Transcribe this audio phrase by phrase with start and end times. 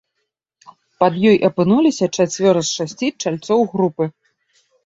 [1.03, 4.03] Пад ёй апынуліся чацвёра з шасці чальцоў групы.